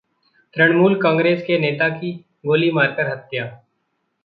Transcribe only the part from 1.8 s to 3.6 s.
की गोली मारकर हत्या